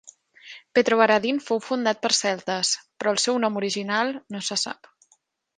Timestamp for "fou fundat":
1.49-2.01